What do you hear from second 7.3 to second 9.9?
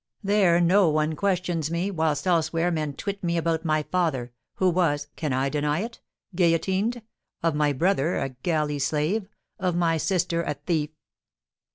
of my brother, a galley slave, of